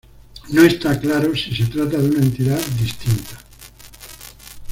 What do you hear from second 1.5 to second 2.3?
se trata de una